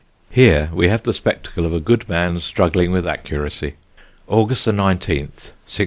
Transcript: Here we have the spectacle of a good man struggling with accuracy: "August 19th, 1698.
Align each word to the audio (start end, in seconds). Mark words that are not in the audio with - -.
Here 0.31 0.71
we 0.73 0.87
have 0.87 1.03
the 1.03 1.13
spectacle 1.13 1.63
of 1.63 1.75
a 1.75 1.79
good 1.79 2.09
man 2.09 2.39
struggling 2.39 2.91
with 2.91 3.05
accuracy: 3.05 3.75
"August 4.27 4.65
19th, 4.67 5.53
1698. 5.53 5.79